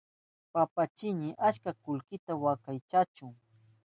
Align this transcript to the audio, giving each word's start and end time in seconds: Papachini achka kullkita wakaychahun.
Papachini 0.53 1.27
achka 1.47 1.71
kullkita 1.81 2.33
wakaychahun. 2.43 3.33